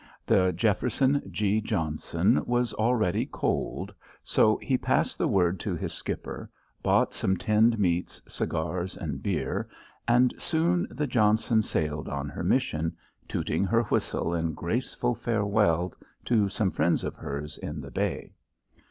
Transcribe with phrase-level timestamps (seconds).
[0.25, 1.61] The Jefferson G.
[1.61, 3.93] Johnson was already coaled,
[4.23, 6.49] so he passed the word to his skipper,
[6.81, 9.69] bought some tinned meats, cigars, and beer,
[10.07, 15.93] and soon the Johnson sailed on her mission, tooting her whistle in graceful farewell
[16.25, 18.33] to some friends of hers in the bay.